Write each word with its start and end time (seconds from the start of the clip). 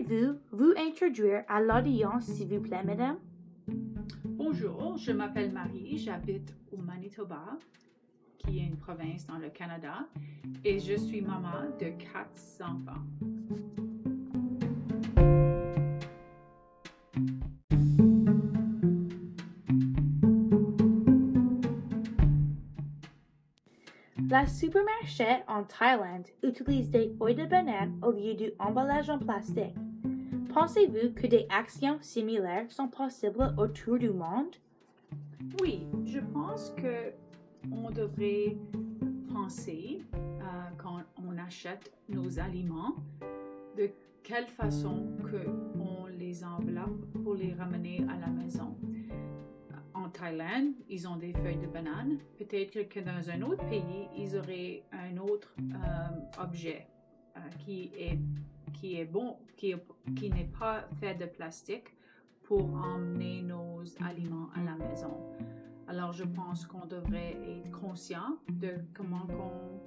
Pouvez-vous 0.00 0.38
vous 0.52 0.72
introduire 0.78 1.44
à 1.48 1.60
l'audience, 1.60 2.24
s'il 2.24 2.48
vous 2.48 2.60
plaît, 2.60 2.82
madame? 2.82 3.18
Bonjour, 4.24 4.96
je 4.96 5.12
m'appelle 5.12 5.52
Marie, 5.52 5.98
j'habite 5.98 6.54
au 6.72 6.78
Manitoba, 6.78 7.58
qui 8.38 8.60
est 8.60 8.66
une 8.66 8.78
province 8.78 9.26
dans 9.26 9.36
le 9.36 9.50
Canada, 9.50 10.06
et 10.64 10.78
je 10.78 10.94
suis 10.94 11.20
maman 11.20 11.68
de 11.78 11.90
quatre 11.98 12.62
enfants. 12.62 13.02
La 24.30 24.46
supermarché 24.46 25.42
en 25.48 25.64
Thaïlande 25.64 26.28
utilise 26.42 26.88
des 26.90 27.12
feuilles 27.18 27.34
de 27.34 27.44
banane 27.46 27.98
au 28.02 28.12
lieu 28.12 28.34
du 28.34 28.52
emballage 28.60 29.10
en 29.10 29.18
plastique. 29.18 29.74
Pensez-vous 30.52 31.12
que 31.14 31.28
des 31.28 31.46
actions 31.48 31.98
similaires 32.00 32.70
sont 32.72 32.88
possibles 32.88 33.54
autour 33.56 33.98
du 33.98 34.10
monde? 34.10 34.56
Oui, 35.62 35.86
je 36.04 36.18
pense 36.18 36.70
que 36.70 37.12
on 37.70 37.90
devrait 37.90 38.56
penser 39.32 40.02
euh, 40.14 40.46
quand 40.76 41.02
on 41.24 41.38
achète 41.38 41.92
nos 42.08 42.40
aliments 42.40 42.96
de 43.76 43.90
quelle 44.24 44.48
façon 44.48 45.06
que 45.30 45.48
on 45.78 46.06
les 46.06 46.42
enveloppe 46.42 47.06
pour 47.22 47.34
les 47.34 47.54
ramener 47.54 48.04
à 48.08 48.18
la 48.18 48.26
maison. 48.26 48.76
En 49.94 50.08
Thaïlande, 50.08 50.74
ils 50.88 51.06
ont 51.06 51.16
des 51.16 51.32
feuilles 51.32 51.58
de 51.58 51.66
banane. 51.68 52.18
Peut-être 52.38 52.88
que 52.88 53.00
dans 53.00 53.30
un 53.30 53.42
autre 53.42 53.64
pays, 53.68 54.08
ils 54.16 54.36
auraient 54.36 54.82
un 54.92 55.16
autre 55.18 55.54
euh, 55.60 56.42
objet 56.42 56.88
euh, 57.36 57.40
qui 57.58 57.92
est 57.96 58.18
qui 58.72 58.96
est 58.96 59.04
bon, 59.04 59.36
qui, 59.56 59.74
qui 60.16 60.30
n'est 60.30 60.50
pas 60.58 60.84
fait 61.00 61.14
de 61.14 61.26
plastique 61.26 61.88
pour 62.42 62.74
emmener 62.74 63.42
nos 63.42 63.82
aliments 64.04 64.48
à 64.56 64.62
la 64.62 64.74
maison. 64.74 65.16
Alors, 65.88 66.12
je 66.12 66.24
pense 66.24 66.66
qu'on 66.66 66.86
devrait 66.86 67.36
être 67.48 67.70
conscient 67.70 68.38
de 68.48 68.74
comment 68.94 69.26
qu'on 69.26 69.80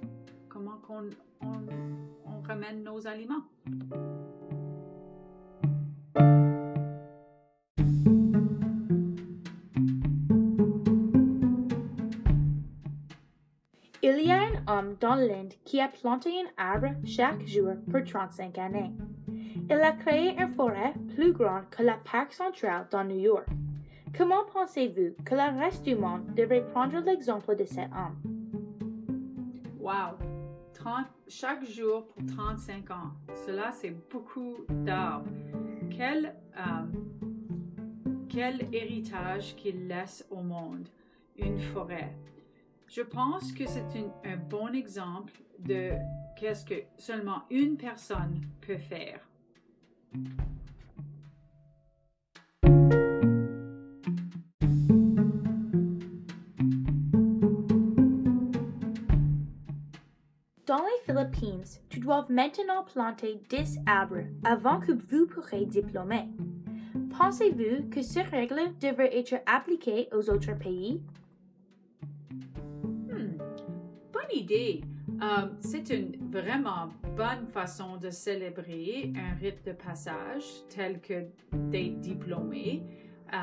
comment 0.48 0.78
qu'on 0.78 1.08
on, 1.40 1.66
on 2.26 2.40
ramène 2.42 2.84
nos 2.84 3.06
aliments. 3.06 3.44
Dans 15.00 15.14
l'Inde 15.14 15.54
qui 15.64 15.80
a 15.80 15.88
planté 15.88 16.30
un 16.30 16.62
arbre 16.62 16.94
chaque 17.04 17.46
jour 17.46 17.74
pour 17.90 18.02
35 18.04 18.58
années. 18.58 18.92
Il 19.70 19.80
a 19.80 19.92
créé 19.92 20.34
une 20.40 20.54
forêt 20.54 20.92
plus 21.14 21.32
grande 21.32 21.68
que 21.70 21.82
la 21.82 21.96
Parc 22.10 22.32
central 22.32 22.86
dans 22.90 23.04
New 23.04 23.18
York. 23.18 23.46
Comment 24.16 24.44
pensez-vous 24.52 25.14
que 25.24 25.34
le 25.34 25.58
reste 25.58 25.84
du 25.84 25.96
monde 25.96 26.34
devrait 26.34 26.66
prendre 26.66 26.98
l'exemple 27.00 27.56
de 27.56 27.64
cet 27.64 27.90
homme? 27.92 28.16
Wow! 29.80 30.18
30, 30.74 31.06
chaque 31.28 31.64
jour 31.64 32.06
pour 32.06 32.24
35 32.26 32.90
ans. 32.90 33.12
Cela, 33.46 33.72
c'est 33.72 33.94
beaucoup 34.10 34.56
d'arbres. 34.68 35.30
Euh, 36.00 36.84
quel 38.28 38.68
héritage 38.72 39.54
qu'il 39.56 39.86
laisse 39.86 40.26
au 40.30 40.40
monde? 40.40 40.88
Une 41.36 41.58
forêt. 41.58 42.16
Je 42.94 43.02
pense 43.02 43.50
que 43.50 43.66
c'est 43.66 43.82
un, 44.24 44.36
bon 44.36 44.72
exemple 44.72 45.32
de 45.58 45.90
qu'est-ce 46.36 46.64
que 46.64 46.74
seulement 46.96 47.42
une 47.50 47.76
personne 47.76 48.40
peut 48.60 48.78
faire. 48.78 49.18
Dans 60.64 60.78
les 60.78 61.02
Philippines, 61.04 61.64
tu 61.88 61.98
dois 61.98 62.24
maintenant 62.28 62.84
planter 62.84 63.42
10 63.50 63.80
arbres 63.86 64.22
avant 64.44 64.78
que 64.78 64.92
vous 64.92 65.26
pourrez 65.26 65.66
diplômer. 65.66 66.28
Pensez-vous 67.18 67.88
que 67.90 68.02
ces 68.02 68.22
règles 68.22 68.78
devraient 68.80 69.18
être 69.18 69.34
appliquées 69.46 70.08
aux 70.12 70.30
autres 70.30 70.56
pays? 70.56 71.02
Euh, 74.52 75.48
c'est 75.60 75.88
une 75.90 76.16
vraiment 76.30 76.88
bonne 77.16 77.46
façon 77.52 77.96
de 77.96 78.10
célébrer 78.10 79.12
un 79.16 79.34
rite 79.34 79.64
de 79.64 79.72
passage 79.72 80.44
tel 80.68 81.00
que 81.00 81.26
des 81.52 81.90
diplômés. 81.90 82.82
Euh, 83.32 83.36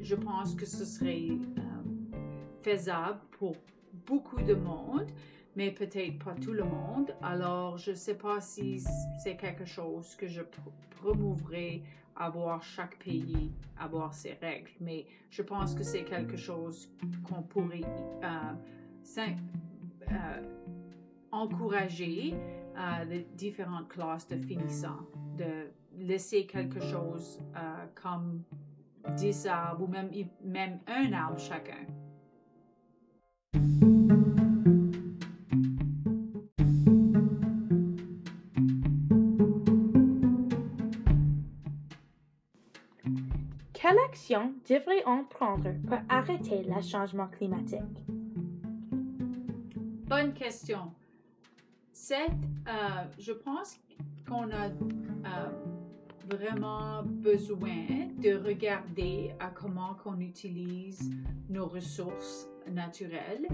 je 0.00 0.14
pense 0.14 0.54
que 0.54 0.66
ce 0.66 0.84
serait 0.84 1.28
euh, 1.30 2.20
faisable 2.62 3.20
pour 3.32 3.56
beaucoup 4.06 4.40
de 4.40 4.54
monde, 4.54 5.10
mais 5.56 5.70
peut-être 5.70 6.18
pas 6.24 6.34
tout 6.34 6.52
le 6.52 6.64
monde. 6.64 7.14
Alors, 7.22 7.76
je 7.76 7.90
ne 7.90 7.96
sais 7.96 8.16
pas 8.16 8.40
si 8.40 8.82
c'est 9.22 9.36
quelque 9.36 9.64
chose 9.64 10.14
que 10.16 10.26
je 10.26 10.42
promouverais 10.90 11.82
avoir 12.16 12.62
chaque 12.62 12.98
pays 12.98 13.52
avoir 13.78 14.14
ses 14.14 14.32
règles, 14.40 14.70
mais 14.80 15.04
je 15.30 15.42
pense 15.42 15.74
que 15.74 15.82
c'est 15.82 16.04
quelque 16.04 16.36
chose 16.36 16.88
qu'on 17.24 17.42
pourrait 17.42 17.82
encourager 21.36 22.34
euh, 22.76 23.04
les 23.04 23.26
différentes 23.34 23.88
classes 23.88 24.28
de 24.28 24.36
finissants, 24.36 25.06
de 25.36 25.70
laisser 25.98 26.46
quelque 26.46 26.80
chose 26.80 27.40
euh, 27.56 27.86
comme 27.94 28.42
10 29.16 29.46
arbres 29.46 29.84
ou 29.84 29.86
même, 29.86 30.10
même 30.44 30.80
un 30.86 31.12
arbre 31.12 31.38
chacun. 31.38 31.86
Quelle 43.72 43.98
action 44.08 44.52
devrait-on 44.68 45.24
prendre 45.24 45.70
pour 45.86 45.98
arrêter 46.08 46.64
le 46.64 46.80
changement 46.82 47.28
climatique? 47.28 48.15
Bonne 50.08 50.34
question. 50.34 50.92
Euh, 52.12 52.22
je 53.18 53.32
pense 53.32 53.76
qu'on 54.28 54.52
a 54.52 54.68
euh, 54.68 55.50
vraiment 56.30 57.02
besoin 57.02 58.06
de 58.22 58.36
regarder 58.36 59.34
à 59.40 59.48
comment 59.48 59.94
qu'on 59.94 60.20
utilise 60.20 61.10
nos 61.48 61.66
ressources 61.66 62.48
naturelles, 62.70 63.48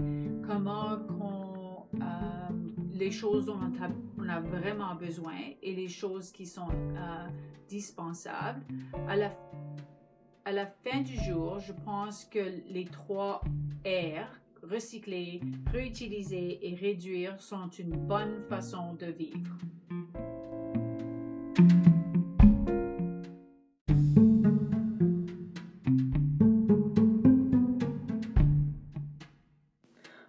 comment 0.45 0.99
qu'on, 0.99 1.87
euh, 1.95 2.49
les 2.93 3.09
choses 3.09 3.47
dont 3.47 3.59
on 4.19 4.29
a, 4.29 4.39
vraiment 4.39 4.93
besoin 4.93 5.39
et 5.63 5.73
les 5.73 5.87
choses 5.87 6.31
qui 6.31 6.45
sont 6.45 6.69
dispensables. 7.67 8.61
À 9.07 9.15
la, 9.15 9.31
à 10.45 10.51
la 10.51 10.67
fin 10.67 11.01
du 11.01 11.15
jour, 11.15 11.57
je 11.57 11.73
pense 11.73 12.25
que 12.25 12.61
les 12.69 12.85
trois 12.85 13.41
R 13.85 14.42
recycler, 14.69 15.41
réutiliser 15.71 16.59
et 16.67 16.75
réduire 16.75 17.39
sont 17.41 17.69
une 17.69 17.95
bonne 17.95 18.43
façon 18.49 18.93
de 18.93 19.07
vivre. 19.07 19.57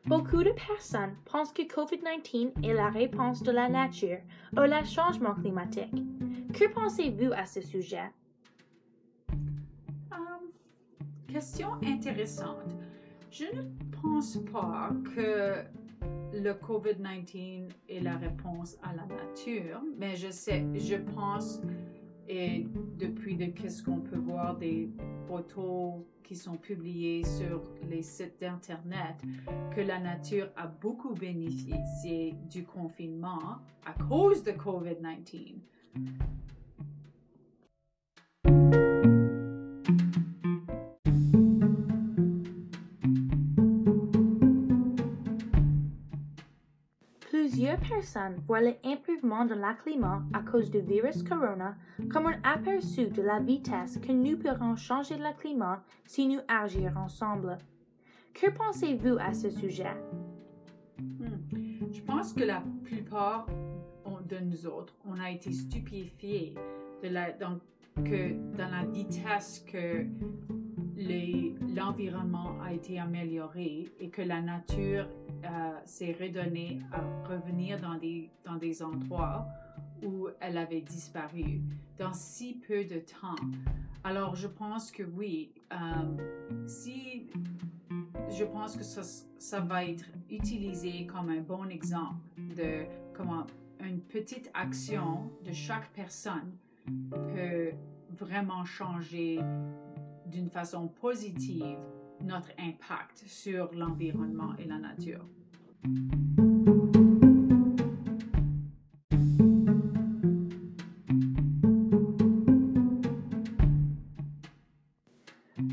Beaucoup 0.04 0.44
de 0.44 0.52
personnes 0.52 1.16
pensent 1.24 1.52
que 1.52 1.62
COVID-19 1.62 2.64
est 2.64 2.74
la 2.74 2.90
réponse 2.90 3.42
de 3.42 3.50
la 3.50 3.68
nature 3.68 4.18
au 4.56 4.84
changement 4.84 5.34
climatique. 5.34 5.94
Que 6.52 6.72
pensez-vous 6.72 7.32
à 7.32 7.46
ce 7.46 7.60
sujet? 7.60 8.12
Um, 10.12 10.52
question 11.26 11.72
intéressante. 11.82 12.76
Je 13.36 13.46
ne 13.46 13.62
pense 14.00 14.38
pas 14.52 14.92
que 15.16 15.64
le 16.34 16.52
COVID-19 16.52 17.68
est 17.88 18.00
la 18.00 18.16
réponse 18.16 18.76
à 18.80 18.94
la 18.94 19.06
nature, 19.06 19.82
mais 19.98 20.14
je 20.14 20.30
sais, 20.30 20.64
je 20.76 20.94
pense, 20.94 21.60
et 22.28 22.64
depuis 22.96 23.34
de 23.34 23.46
qu'est-ce 23.46 23.82
qu'on 23.82 23.98
peut 23.98 24.18
voir 24.18 24.56
des 24.56 24.88
photos 25.26 25.94
qui 26.22 26.36
sont 26.36 26.56
publiées 26.56 27.24
sur 27.24 27.60
les 27.90 28.02
sites 28.02 28.40
d'Internet, 28.40 29.16
que 29.74 29.80
la 29.80 29.98
nature 29.98 30.48
a 30.54 30.68
beaucoup 30.68 31.14
bénéficié 31.14 32.36
du 32.48 32.62
confinement 32.62 33.58
à 33.84 33.94
cause 34.08 34.44
de 34.44 34.52
COVID-19. 34.52 35.56
Personnes 47.94 48.36
voient 48.46 48.60
l'improvement 48.60 49.44
dans 49.44 49.54
le 49.54 49.82
climat 49.82 50.22
à 50.32 50.40
cause 50.40 50.70
du 50.70 50.80
virus 50.80 51.22
corona 51.22 51.76
comme 52.10 52.26
un 52.26 52.40
aperçu 52.42 53.06
de 53.06 53.22
la 53.22 53.40
vitesse 53.40 53.98
que 53.98 54.12
nous 54.12 54.36
pourrons 54.36 54.76
changer 54.76 55.16
le 55.16 55.32
climat 55.38 55.82
si 56.04 56.26
nous 56.26 56.40
agissons 56.48 56.96
ensemble. 56.96 57.58
Que 58.32 58.50
pensez-vous 58.50 59.16
à 59.18 59.32
ce 59.32 59.50
sujet? 59.50 59.96
Hmm. 60.98 61.92
Je 61.92 62.02
pense 62.02 62.32
que 62.32 62.44
la 62.44 62.62
plupart 62.82 63.46
de 64.28 64.38
nous 64.38 64.66
autres, 64.66 64.94
on 65.04 65.18
a 65.20 65.30
été 65.30 65.52
stupéfiés 65.52 66.54
de 67.02 67.08
la, 67.08 67.32
dans, 67.32 67.60
que 67.96 68.32
dans 68.56 68.70
la 68.70 68.84
vitesse 68.86 69.64
que 69.70 70.06
l'environnement 70.96 72.60
a 72.62 72.72
été 72.72 72.98
amélioré 72.98 73.92
et 73.98 74.08
que 74.08 74.22
la 74.22 74.40
nature 74.40 75.08
euh, 75.44 75.48
s'est 75.84 76.16
redonnée 76.20 76.80
à 76.92 77.00
revenir 77.28 77.80
dans 77.80 77.96
des, 77.96 78.30
dans 78.44 78.56
des 78.56 78.82
endroits 78.82 79.46
où 80.02 80.28
elle 80.40 80.58
avait 80.58 80.82
disparu 80.82 81.60
dans 81.98 82.12
si 82.12 82.54
peu 82.66 82.84
de 82.84 83.00
temps. 83.00 83.36
Alors, 84.02 84.34
je 84.34 84.48
pense 84.48 84.90
que 84.90 85.02
oui, 85.02 85.52
euh, 85.72 85.76
si 86.66 87.30
je 88.30 88.44
pense 88.44 88.76
que 88.76 88.84
ça, 88.84 89.02
ça, 89.38 89.60
va 89.60 89.84
être 89.84 90.04
utilisé 90.30 91.06
comme 91.06 91.30
un 91.30 91.40
bon 91.40 91.70
exemple 91.70 92.16
de 92.56 92.84
comment 93.14 93.46
une 93.80 94.00
petite 94.00 94.50
action 94.54 95.30
de 95.44 95.52
chaque 95.52 95.90
personne 95.92 96.56
peut 97.10 97.72
vraiment 98.10 98.64
changer 98.64 99.40
d'une 100.26 100.50
façon 100.50 100.88
positive 100.88 101.78
notre 102.22 102.50
impact 102.58 103.24
sur 103.26 103.72
l'environnement 103.74 104.54
et 104.58 104.64
la 104.64 104.78
nature. 104.78 105.24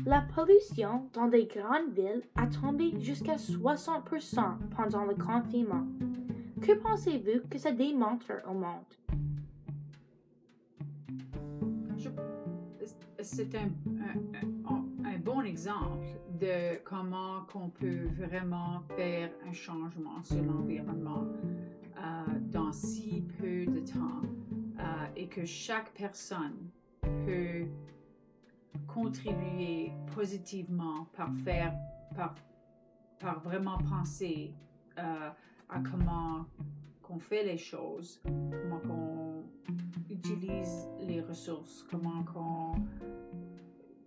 La 0.04 0.20
pollution 0.20 1.08
dans 1.14 1.28
des 1.28 1.46
grandes 1.46 1.94
villes 1.94 2.22
a 2.34 2.46
tombé 2.46 2.92
jusqu'à 3.00 3.36
60% 3.36 4.58
pendant 4.76 5.04
le 5.04 5.14
confinement. 5.14 5.86
Que 6.60 6.72
pensez-vous 6.72 7.48
que 7.48 7.58
ça 7.58 7.72
démontre 7.72 8.30
au 8.46 8.52
monde? 8.52 9.01
C'est 13.22 13.54
un, 13.54 13.68
bon 15.18 15.42
exemple 15.42 16.18
de 16.40 16.78
comment 16.82 17.42
qu'on 17.52 17.68
peut 17.68 18.08
vraiment 18.18 18.80
faire 18.96 19.30
un 19.48 19.52
changement 19.52 20.20
sur 20.24 20.42
l'environnement 20.42 21.28
euh, 21.98 22.00
dans 22.50 22.72
si 22.72 23.24
peu 23.38 23.66
de 23.66 23.78
temps 23.78 24.22
euh, 24.80 25.06
et 25.14 25.28
que 25.28 25.44
chaque 25.44 25.92
personne 25.92 26.70
peut 27.24 27.66
contribuer 28.88 29.92
positivement 30.16 31.06
par 31.16 31.32
faire, 31.44 31.74
par 33.20 33.38
vraiment 33.40 33.78
penser 33.78 34.52
euh, 34.98 35.30
à 35.68 35.80
comment 35.88 36.46
qu'on 37.02 37.20
fait 37.20 37.44
les 37.44 37.58
choses, 37.58 38.20
comment 38.24 38.80
qu'on 38.80 39.44
utilise 40.24 40.88
les 41.00 41.20
ressources, 41.20 41.84
comment 41.90 42.22
qu'on 42.22 42.74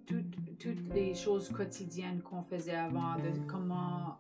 toutes, 0.06 0.58
toutes 0.60 0.94
les 0.94 1.14
choses 1.14 1.50
quotidiennes 1.50 2.22
qu'on 2.22 2.44
faisait 2.44 2.76
avant, 2.76 3.16
de 3.16 3.32
comment 3.48 4.18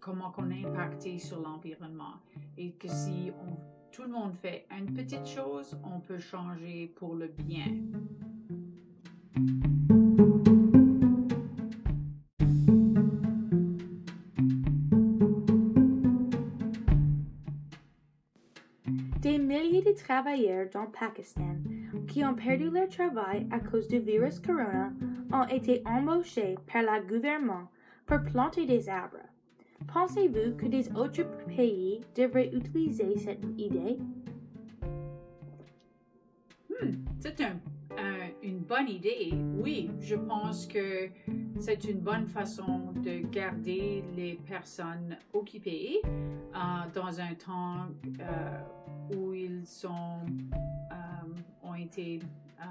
comment 0.00 0.30
qu'on 0.30 0.50
a 0.50 0.68
impacté 0.68 1.18
sur 1.18 1.40
l'environnement 1.40 2.14
et 2.56 2.72
que 2.72 2.88
si 2.88 3.30
tout 3.92 4.02
le 4.02 4.08
monde 4.08 4.34
fait 4.34 4.66
une 4.70 4.94
petite 4.94 5.26
chose, 5.26 5.78
on 5.84 6.00
peut 6.00 6.18
changer 6.18 6.92
pour 6.96 7.14
le 7.14 7.28
bien. 7.28 7.66
Travailleurs 20.10 20.66
dans 20.72 20.86
Pakistan 20.86 21.54
qui 22.08 22.24
ont 22.24 22.34
perdu 22.34 22.68
leur 22.68 22.88
travail 22.88 23.46
à 23.52 23.60
cause 23.60 23.86
du 23.86 24.00
virus 24.00 24.40
corona 24.40 24.92
ont 25.32 25.46
été 25.46 25.82
embauchés 25.86 26.56
par 26.66 26.82
le 26.82 27.06
gouvernement 27.06 27.68
pour 28.06 28.18
planter 28.24 28.66
des 28.66 28.88
arbres. 28.88 29.28
Pensez-vous 29.86 30.56
que 30.56 30.66
des 30.66 30.90
autres 30.96 31.22
pays 31.46 32.00
devraient 32.16 32.50
utiliser 32.52 33.16
cette 33.18 33.44
idée? 33.56 33.98
Hmm, 36.68 37.04
c'est 37.20 37.40
une 38.42 38.58
bonne 38.58 38.88
idée. 38.88 39.32
Oui, 39.62 39.90
je 40.00 40.16
pense 40.16 40.66
que 40.66 41.08
c'est 41.60 41.84
une 41.84 42.00
bonne 42.00 42.26
façon 42.26 42.92
de 42.96 43.26
garder 43.30 44.02
les 44.16 44.40
personnes 44.48 45.16
occupées 45.32 46.00
euh, 46.04 46.58
dans 46.94 47.20
un 47.20 47.34
temps 47.34 47.86
euh, 48.20 49.14
où 49.16 49.34
ils 49.34 49.66
sont, 49.66 50.20
euh, 50.92 50.94
ont 51.62 51.74
été, 51.74 52.20
euh, 52.60 52.64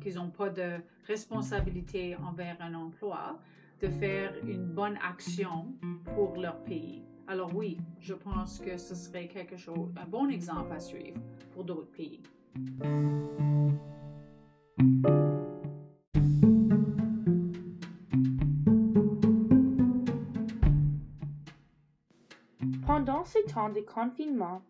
qu'ils 0.00 0.14
n'ont 0.16 0.30
pas 0.30 0.50
de 0.50 0.76
responsabilité 1.06 2.16
envers 2.16 2.56
un 2.60 2.74
emploi, 2.74 3.38
de 3.80 3.88
faire 3.88 4.32
une 4.46 4.66
bonne 4.66 4.98
action 5.08 5.72
pour 6.14 6.36
leur 6.36 6.62
pays. 6.64 7.02
Alors 7.26 7.54
oui, 7.54 7.78
je 8.00 8.14
pense 8.14 8.58
que 8.58 8.76
ce 8.76 8.94
serait 8.94 9.28
quelque 9.28 9.56
chose, 9.56 9.92
un 9.96 10.06
bon 10.06 10.28
exemple 10.28 10.72
à 10.72 10.80
suivre 10.80 11.20
pour 11.52 11.64
d'autres 11.64 11.90
pays. 11.90 12.22
Ce 23.28 23.52
temps 23.52 23.68
de 23.68 23.80
confinement, 23.80 24.62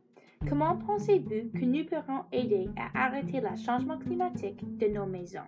Comment 0.47 0.77
pensez-vous 0.77 1.51
que 1.51 1.65
nous 1.65 1.85
pourrons 1.85 2.25
aider 2.31 2.71
à 2.77 3.07
arrêter 3.07 3.41
le 3.41 3.57
changement 3.57 3.99
climatique 3.99 4.79
de 4.79 4.87
nos 4.87 5.05
maisons? 5.05 5.41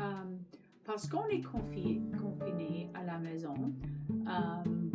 Um, 0.00 0.38
parce 0.84 1.06
qu'on 1.06 1.26
est 1.26 1.42
confiné, 1.42 2.90
à 2.94 3.04
la 3.04 3.18
maison, 3.18 3.54
um, 4.26 4.90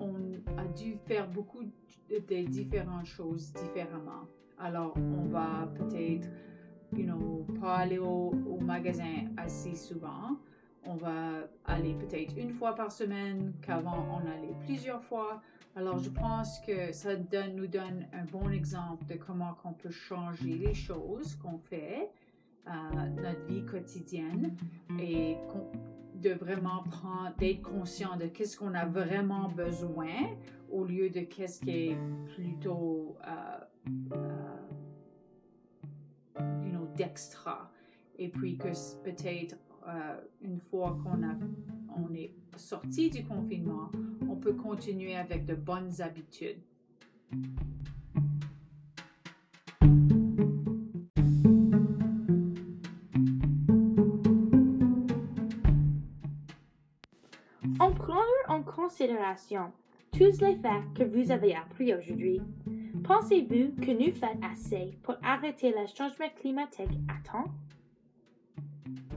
on 0.00 0.58
a 0.58 0.64
dû 0.64 0.96
faire 1.06 1.28
beaucoup 1.28 1.62
de, 1.62 2.44
différentes 2.46 3.06
choses 3.06 3.52
différemment. 3.52 4.26
Alors, 4.58 4.94
on 4.96 5.28
va 5.28 5.70
peut-être, 5.76 6.28
you 6.92 7.04
know, 7.04 7.46
pas 7.60 7.76
aller 7.76 7.98
au, 7.98 8.32
au 8.48 8.58
magasin 8.60 9.26
assez 9.36 9.74
souvent. 9.76 10.36
On 10.90 10.96
va 10.96 11.46
aller 11.66 11.92
peut-être 11.92 12.34
une 12.38 12.50
fois 12.50 12.74
par 12.74 12.90
semaine, 12.90 13.52
qu'avant 13.60 14.06
on 14.10 14.26
allait 14.26 14.54
plusieurs 14.64 15.04
fois. 15.04 15.42
Alors, 15.76 15.98
je 15.98 16.08
pense 16.08 16.60
que 16.60 16.92
ça 16.92 17.10
nous 17.54 17.66
donne 17.66 18.06
un 18.14 18.24
bon 18.24 18.48
exemple 18.48 19.04
de 19.04 19.16
comment 19.16 19.54
on 19.64 19.74
peut 19.74 19.90
changer 19.90 20.54
les 20.54 20.72
choses 20.72 21.34
qu'on 21.36 21.58
fait, 21.58 22.10
euh, 22.66 22.70
notre 23.20 23.44
vie 23.44 23.66
quotidienne, 23.66 24.56
et 24.98 25.36
de 26.14 26.30
vraiment 26.30 26.82
prendre, 26.84 27.36
d'être 27.36 27.60
conscient 27.60 28.16
de 28.16 28.24
qu'est-ce 28.24 28.56
qu'on 28.56 28.72
a 28.72 28.86
vraiment 28.86 29.50
besoin 29.50 30.36
au 30.70 30.86
lieu 30.86 31.10
de 31.10 31.20
qu'est-ce 31.20 31.60
qui 31.60 31.90
est 31.90 31.98
plutôt, 32.34 33.14
euh, 33.26 33.58
euh, 36.40 36.86
d'extra. 36.96 37.70
Et 38.18 38.28
puis 38.28 38.56
que 38.56 38.68
peut-être 39.04 39.54
une 40.40 40.60
fois 40.60 40.98
qu'on 41.02 41.22
a, 41.22 41.34
on 41.96 42.12
est 42.14 42.32
sorti 42.56 43.10
du 43.10 43.24
confinement, 43.24 43.90
on 44.28 44.36
peut 44.36 44.54
continuer 44.54 45.16
avec 45.16 45.46
de 45.46 45.54
bonnes 45.54 46.00
habitudes. 46.00 46.58
En 57.80 57.92
prenant 57.92 58.22
en 58.48 58.62
considération 58.62 59.72
tous 60.12 60.40
les 60.40 60.56
faits 60.56 60.82
que 60.94 61.04
vous 61.04 61.30
avez 61.30 61.54
appris 61.54 61.94
aujourd'hui, 61.94 62.40
pensez-vous 63.04 63.80
que 63.80 63.92
nous 63.92 64.12
faisons 64.12 64.40
assez 64.42 64.98
pour 65.02 65.14
arrêter 65.22 65.70
le 65.70 65.86
changement 65.86 66.28
climatique 66.40 66.98
à 67.08 67.30
temps? 67.30 67.50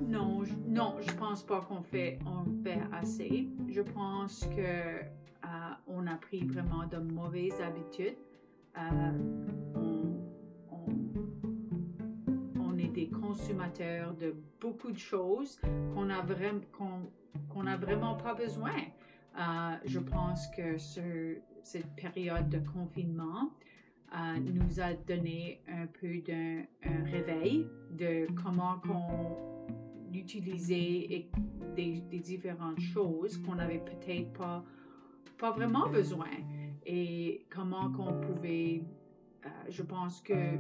Non, 0.08 0.44
je, 0.44 0.54
non, 0.68 0.96
je 1.00 1.14
pense 1.14 1.44
pas 1.44 1.62
qu'on 1.62 1.82
fait, 1.82 2.20
on 2.26 2.64
fait 2.64 2.82
assez. 2.92 3.48
Je 3.70 3.82
pense 3.82 4.46
que 4.56 4.62
euh, 4.62 5.48
on 5.88 6.08
a 6.08 6.16
pris 6.16 6.46
vraiment 6.46 6.86
de 6.86 6.98
mauvaises 6.98 7.60
habitudes. 7.62 8.18
Euh, 8.78 9.12
on, 12.60 12.78
est 12.78 12.88
des 12.88 13.10
consommateurs 13.10 14.14
de 14.16 14.34
beaucoup 14.60 14.92
de 14.92 14.98
choses 14.98 15.60
qu'on 15.94 16.10
a 16.10 16.22
vraiment 16.22 16.62
qu'on, 17.50 17.68
a 17.68 17.78
vraiment 17.78 18.16
pas 18.16 18.34
besoin. 18.34 18.72
Euh, 19.38 19.76
je 19.86 20.00
pense 20.00 20.48
que 20.56 20.78
ce, 20.78 21.38
cette 21.64 21.96
période 21.96 22.50
de 22.50 22.60
confinement 22.60 23.52
nous 24.42 24.82
a 24.82 24.94
donné 24.94 25.62
un 25.70 25.88
peu 25.88 26.18
d'un 26.20 26.66
réveil 27.06 27.66
de 27.92 28.28
comment 28.44 28.78
qu'on 28.80 29.51
utilisait 30.16 31.30
des, 31.76 32.02
des 32.02 32.20
différentes 32.20 32.80
choses 32.80 33.38
qu'on 33.38 33.56
n'avait 33.56 33.80
peut-être 33.84 34.34
pas, 34.34 34.64
pas 35.38 35.52
vraiment 35.52 35.90
besoin. 35.90 36.30
Et 36.86 37.46
comment 37.50 37.92
qu'on 37.92 38.14
pouvait, 38.20 38.84
euh, 39.46 39.50
je 39.70 39.84
pense 39.84 40.22
que 40.22 40.58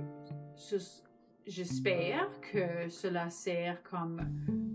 j'espère 1.47 2.29
que 2.41 2.89
cela 2.89 3.29
sert 3.29 3.81
comme 3.83 4.19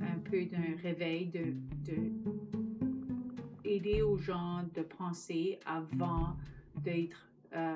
un 0.00 0.18
peu 0.18 0.44
d'un 0.46 0.76
réveil 0.82 1.26
de 1.26 1.54
aider 3.66 4.02
aux 4.02 4.16
gens 4.16 4.62
de 4.74 4.82
penser 4.82 5.58
avant 5.66 6.36
d'être, 6.76 7.28
euh, 7.54 7.74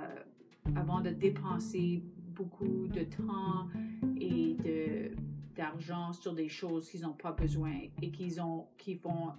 avant 0.77 1.01
de 1.01 1.11
dépenser 1.11 2.03
beaucoup 2.35 2.87
de 2.89 3.03
temps 3.05 3.69
et 4.21 4.55
de 4.55 5.11
d'argent 5.61 6.15
sur 6.15 6.33
des 6.33 6.49
choses 6.49 6.89
qu'ils 6.89 7.03
n'ont 7.03 7.13
pas 7.13 7.33
besoin 7.33 7.75
et 8.01 8.11
qu'ils 8.11 8.41
ont 8.41 8.69
qui 8.79 8.95
font 8.95 9.33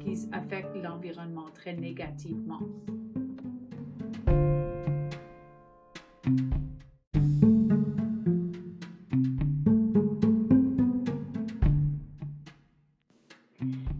qui 0.00 0.16
affectent 0.32 0.82
l'environnement 0.82 1.44
très 1.54 1.74
négativement. 1.74 2.60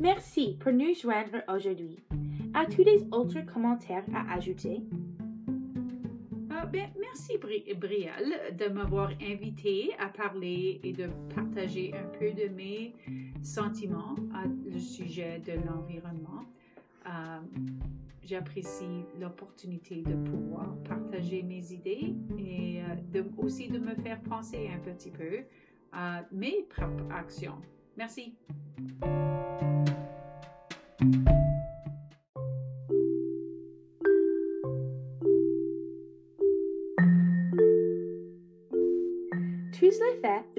Merci 0.00 0.56
pour 0.58 0.72
nous 0.72 0.94
joindre 0.94 1.42
aujourd'hui. 1.54 1.98
As-tu 2.54 2.84
des 2.84 3.06
autres 3.12 3.44
commentaires 3.52 4.04
à 4.14 4.32
ajouter? 4.32 4.80
Ben, 6.72 6.90
merci 6.98 7.38
Brielle 7.38 8.56
de 8.56 8.68
m'avoir 8.68 9.10
invité 9.22 9.90
à 9.98 10.08
parler 10.08 10.80
et 10.82 10.92
de 10.92 11.08
partager 11.34 11.94
un 11.94 12.06
peu 12.18 12.32
de 12.32 12.48
mes 12.48 12.94
sentiments 13.42 14.16
à 14.34 14.44
le 14.46 14.78
sujet 14.78 15.40
de 15.46 15.52
l'environnement. 15.52 16.44
Uh, 17.04 17.10
J'apprécie 18.24 19.04
l'opportunité 19.20 20.02
de 20.02 20.14
pouvoir 20.28 20.74
partager 20.82 21.44
mes 21.44 21.72
idées 21.72 22.14
et 22.36 22.80
uh, 22.80 23.00
de, 23.12 23.24
aussi 23.36 23.68
de 23.68 23.78
me 23.78 23.94
faire 23.94 24.20
penser 24.22 24.68
un 24.74 24.80
petit 24.80 25.10
peu 25.10 25.44
à 25.92 26.24
mes 26.32 26.64
propres 26.64 27.08
actions. 27.12 27.62
Merci. 27.96 28.36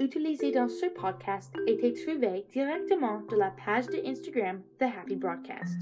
Utilisés 0.08 0.52
dans 0.52 0.68
ce 0.68 0.86
podcast 0.86 1.54
étaient 1.66 1.92
trouvés 1.92 2.46
directement 2.48 3.20
de 3.30 3.36
la 3.36 3.50
page 3.50 3.88
de 3.88 4.00
Instagram 4.06 4.62
The 4.78 4.84
Happy 4.84 5.16
Broadcast. 5.16 5.76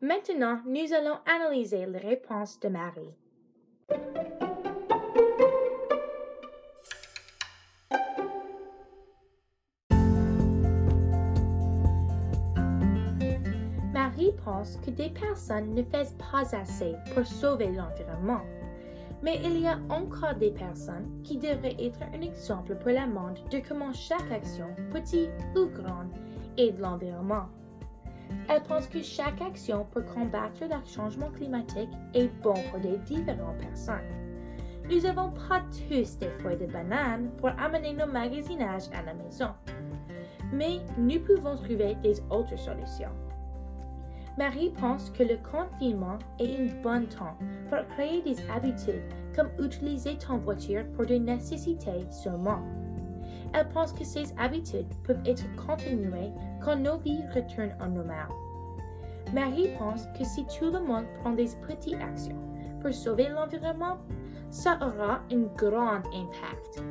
Maintenant, 0.00 0.62
nous 0.64 0.92
allons 0.94 1.18
analyser 1.26 1.84
les 1.84 1.98
réponses 1.98 2.58
de 2.60 2.68
Marie. 2.68 3.14
pense 14.44 14.76
que 14.84 14.90
des 14.90 15.10
personnes 15.10 15.74
ne 15.74 15.82
font 15.82 16.16
pas 16.30 16.54
assez 16.54 16.94
pour 17.14 17.26
sauver 17.26 17.66
l'environnement. 17.66 18.42
Mais 19.24 19.40
il 19.42 19.60
y 19.60 19.66
a 19.66 19.78
encore 19.88 20.34
des 20.34 20.50
personnes 20.50 21.22
qui 21.22 21.38
devraient 21.38 21.76
être 21.78 22.00
un 22.12 22.20
exemple 22.20 22.74
pour 22.74 22.90
le 22.90 23.06
monde 23.06 23.38
de 23.50 23.58
comment 23.66 23.90
chaque 23.94 24.30
action, 24.30 24.66
petite 24.92 25.30
ou 25.56 25.64
grande, 25.70 26.12
aide 26.58 26.78
l'environnement. 26.78 27.46
Elle 28.50 28.62
pense 28.64 28.86
que 28.86 29.02
chaque 29.02 29.40
action 29.40 29.86
pour 29.92 30.04
combattre 30.04 30.60
le 30.60 30.86
changement 30.86 31.30
climatique 31.30 31.88
est 32.12 32.28
bon 32.42 32.52
pour 32.70 32.80
des 32.80 32.98
différentes 32.98 33.56
personnes. 33.56 34.12
Nous 34.90 35.00
n'avons 35.00 35.30
pas 35.48 35.62
tous 35.70 36.18
des 36.18 36.28
feuilles 36.42 36.58
de 36.58 36.66
banane 36.66 37.30
pour 37.38 37.48
amener 37.58 37.94
nos 37.94 38.06
magasinages 38.06 38.90
à 38.92 39.02
la 39.04 39.14
maison. 39.14 39.52
Mais 40.52 40.80
nous 40.98 41.20
pouvons 41.20 41.56
trouver 41.56 41.94
des 42.02 42.20
autres 42.28 42.58
solutions. 42.58 43.23
Marie 44.36 44.70
pense 44.80 45.10
que 45.10 45.22
le 45.22 45.38
confinement 45.48 46.18
est 46.40 46.58
un 46.58 46.82
bon 46.82 47.06
temps 47.06 47.36
pour 47.68 47.86
créer 47.94 48.20
des 48.22 48.36
habitudes 48.50 49.04
comme 49.36 49.48
utiliser 49.64 50.18
ton 50.18 50.38
voiture 50.38 50.84
pour 50.96 51.06
des 51.06 51.20
nécessités 51.20 52.04
seulement. 52.10 52.60
Elle 53.52 53.68
pense 53.68 53.92
que 53.92 54.04
ces 54.04 54.34
habitudes 54.36 54.92
peuvent 55.04 55.22
être 55.24 55.44
continuées 55.54 56.32
quand 56.64 56.76
nos 56.76 56.98
vies 56.98 57.22
retournent 57.32 57.76
en 57.80 57.88
normal. 57.90 58.26
Marie 59.32 59.70
pense 59.78 60.06
que 60.18 60.24
si 60.24 60.44
tout 60.58 60.70
le 60.70 60.80
monde 60.80 61.06
prend 61.20 61.30
des 61.30 61.48
petites 61.66 62.00
actions 62.00 62.42
pour 62.80 62.92
sauver 62.92 63.28
l'environnement, 63.28 63.98
ça 64.50 64.76
aura 64.80 65.20
un 65.32 65.42
grand 65.56 66.02
impact. 66.12 66.82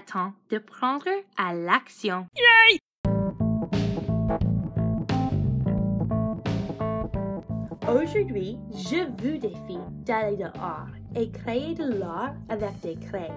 Temps 0.00 0.32
de 0.50 0.58
prendre 0.58 1.08
à 1.36 1.54
l'action. 1.54 2.26
Aujourd'hui, 7.88 8.56
je 8.72 9.04
vous 9.18 9.38
défie 9.38 9.78
d'aller 10.04 10.36
dehors 10.36 10.86
et 11.16 11.30
créer 11.30 11.74
de 11.74 11.98
l'art 11.98 12.34
avec 12.48 12.80
des 12.82 12.94
craies 12.94 13.32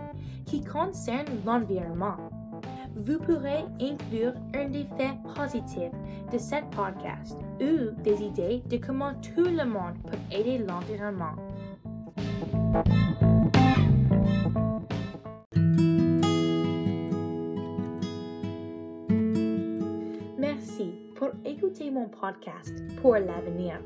qui 0.46 0.64
concernent 0.64 1.42
l'environnement. 1.46 2.18
Vous 2.96 3.18
pourrez 3.18 3.66
inclure 3.82 4.34
un 4.54 4.70
des 4.70 4.86
faits 4.98 5.18
positifs 5.36 5.92
de 6.32 6.38
cette 6.38 6.70
podcast 6.70 7.38
ou 7.60 8.00
des 8.04 8.22
idées 8.22 8.62
de 8.70 8.78
comment 8.78 9.14
tout 9.16 9.44
le 9.44 9.66
monde 9.66 9.96
peut 10.06 10.36
aider 10.36 10.60
l'environnement. 10.60 11.36
Écouter 21.46 21.92
mon 21.92 22.08
podcast 22.08 22.74
pour 23.02 23.14
l'avenir. 23.14 23.80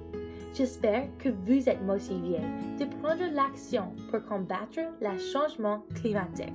J'espère 0.53 1.07
que 1.19 1.29
vous 1.29 1.69
êtes 1.69 1.81
motivé 1.83 2.39
de 2.79 2.85
prendre 3.01 3.31
l'action 3.33 3.93
pour 4.09 4.23
combattre 4.23 4.79
le 5.01 5.17
changement 5.17 5.83
climatique. 5.95 6.53